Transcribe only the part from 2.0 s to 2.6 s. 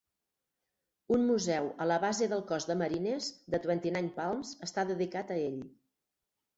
base del